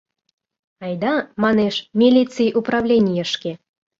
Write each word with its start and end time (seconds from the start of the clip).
Айда, 0.85 1.15
манеш, 1.43 1.75
милиций 1.99 2.49
управленийышке! 2.59 3.51